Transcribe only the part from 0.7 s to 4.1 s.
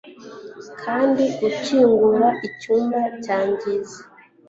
kandi ukingura icyuma cyangiza